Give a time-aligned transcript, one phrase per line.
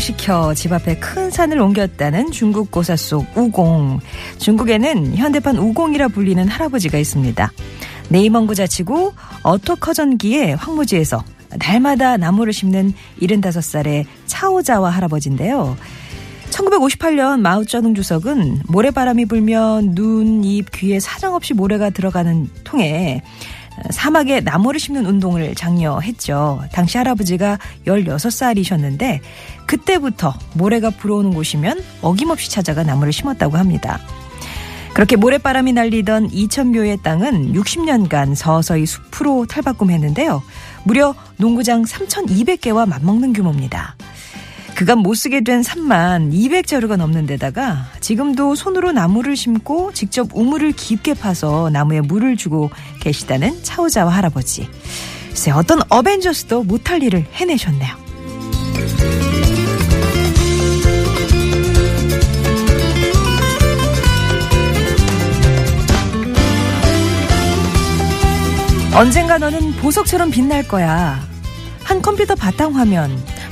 [0.00, 4.00] 감동시켜 집 앞에 큰 산을 옮겼다는 중국 고사 속 우공.
[4.38, 7.52] 중국에는 현대판 우공이라 불리는 할아버지가 있습니다.
[8.08, 11.22] 네이먼구 자치구 어토 커전기의 황무지에서
[11.58, 15.76] 날마다 나무를 심는 75살의 차오자와 할아버지인데요.
[16.50, 23.22] 1958년 마오쩌둥 주석은 모래바람이 불면 눈, 입, 귀에 사정없이 모래가 들어가는 통에
[23.90, 26.62] 사막에 나무를 심는 운동을 장려했죠.
[26.72, 29.20] 당시 할아버지가 16살이셨는데
[29.66, 34.00] 그때부터 모래가 불어오는 곳이면 어김없이 찾아가 나무를 심었다고 합니다.
[34.92, 40.42] 그렇게 모래바람이 날리던 2천묘의 땅은 60년간 서서히 숲으로 탈바꿈했는데요.
[40.84, 43.94] 무려 농구장 3,200개와 맞먹는 규모입니다.
[44.80, 51.12] 그간 못 쓰게 된 산만 200자루가 넘는 데다가 지금도 손으로 나무를 심고 직접 우물을 깊게
[51.12, 52.70] 파서 나무에 물을 주고
[53.00, 54.66] 계시다는 차오자와 할아버지.
[55.28, 57.94] 글쎄 어떤 어벤져스도 못할 일을 해내셨네요.
[68.94, 71.20] 언젠가 너는 보석처럼 빛날 거야.
[71.84, 73.10] 한 컴퓨터 바탕화면,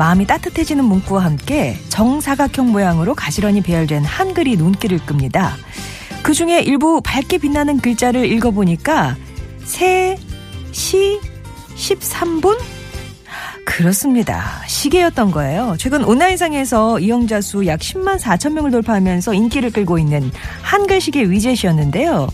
[0.00, 5.54] 마음이 따뜻해지는 문구와 함께 정사각형 모양으로 가지런히 배열된 한글이 눈길을 끕니다.
[6.22, 9.16] 그 중에 일부 밝게 빛나는 글자를 읽어보니까
[9.62, 10.16] 세,
[10.72, 11.20] 시,
[11.76, 12.58] 13분?
[13.66, 14.62] 그렇습니다.
[14.66, 15.76] 시계였던 거예요.
[15.78, 20.30] 최근 온라인상에서 이용자 수 약 10만 4천 명을 돌파하면서 인기를 끌고 있는
[20.62, 22.28] 한글 시계 위젯이었는데요.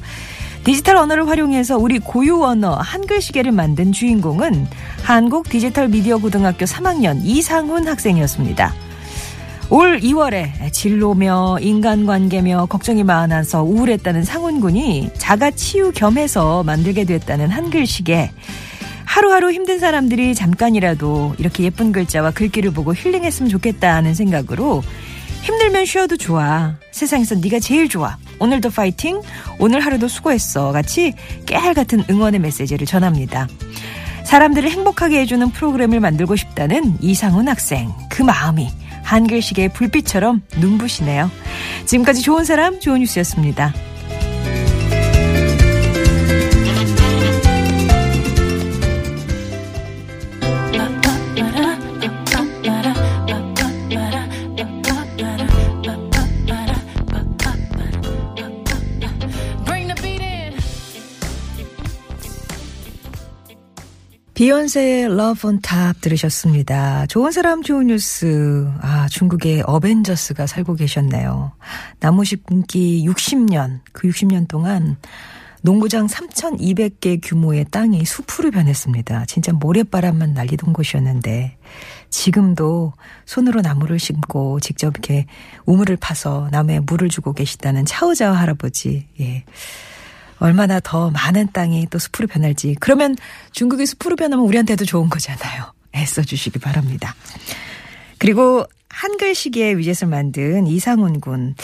[0.67, 4.67] 디지털 언어를 활용해서 우리 고유 언어 한글 시계를 만든 주인공은
[5.01, 8.75] 한국 디지털 미디어 고등학교 3학년 이상훈 학생이었습니다.
[9.71, 17.87] 올 2월에 진로며 인간관계며 걱정이 많아서 우울했다는 상훈 군이 자가 치유 겸해서 만들게 됐다는 한글
[17.87, 18.33] 시계.
[19.05, 24.83] 하루하루 힘든 사람들이 잠깐이라도 이렇게 예쁜 글자와 글귀를 보고 힐링했으면 좋겠다는 생각으로
[25.43, 26.75] 힘들면 쉬어도 좋아.
[26.91, 28.17] 세상에서 네가 제일 좋아.
[28.39, 29.23] 오늘도 파이팅.
[29.59, 30.73] 오늘 하루도 수고했어.
[30.73, 31.13] 같이
[31.47, 33.49] 깨알 같은 응원의 메시지를 전합니다.
[34.25, 37.93] 사람들을 행복하게 해주는 프로그램을 만들고 싶다는 이상훈 학생.
[38.11, 38.69] 그 마음이
[39.05, 41.31] 한글시계의 불빛처럼 눈부시네요.
[41.87, 43.73] 지금까지 좋은 사람, 좋은 뉴스였습니다.
[64.37, 67.07] 비욘세의 Love on Top 들으셨습니다.
[67.07, 68.71] 좋은 사람 좋은 뉴스.
[68.83, 71.53] 아, 중국의 어벤져스가 살고 계셨네요.
[72.01, 74.99] 나무 심기 60년, 그 60년 동안
[75.63, 79.25] 농구장 3,200개 규모의 땅이 숲으로 변했습니다.
[79.25, 81.57] 진짜 모래바람만 날리던 곳이었는데
[82.11, 82.93] 지금도
[83.25, 85.25] 손으로 나무를 심고 직접 이렇게
[85.65, 89.09] 우물을 파서 나무에 물을 주고 계시다는 차오자 할아버지.
[89.19, 89.47] 예.
[90.39, 92.75] 얼마나 더 많은 땅이 또 숲으로 변할지.
[92.81, 93.17] 그러면
[93.53, 95.73] 중국이 숲으로 변하면 우리한테도 좋은 거잖아요.
[95.95, 97.15] 애써 주시기 바랍니다.
[98.19, 101.55] 그리고 한글 시기의 위젯을 만든 이상훈 군.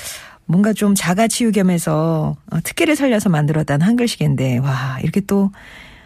[0.44, 5.50] 뭔가 좀 자가 치유 겸해서 어, 특기를 살려서 만들었다는 한글 시계인데, 와, 이렇게 또,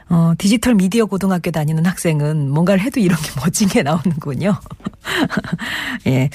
[0.09, 4.55] 어, 디지털 미디어 고등학교 다니는 학생은 뭔가를 해도 이런 게 멋진 게 나오는군요.
[6.06, 6.31] 예.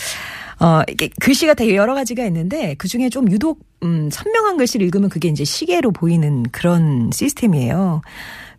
[0.62, 5.10] 어, 이게 글씨가 되게 여러 가지가 있는데 그 중에 좀 유독 음, 선명한 글씨를 읽으면
[5.10, 8.02] 그게 이제 시계로 보이는 그런 시스템이에요.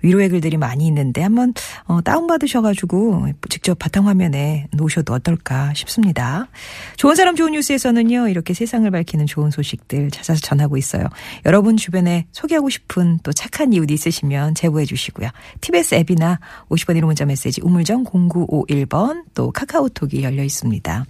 [0.02, 1.54] 위로의 글들이 많이 있는데 한번
[1.84, 6.48] 어, 다운받으셔가지고 직접 바탕화면에 놓으셔도 어떨까 싶습니다.
[6.96, 11.04] 좋은 사람 좋은 뉴스에서는요 이렇게 세상을 밝히는 좋은 소식들 찾아서 전하고 있어요.
[11.46, 15.28] 여러분 주변에 소개하고 싶은 또 착한 이웃 있으시면 제보해 주시고요.
[15.60, 21.06] TBS 앱이나 50번 1호 문자 메시지 우물정 0951번 또 카카오톡이 열려 있습니다.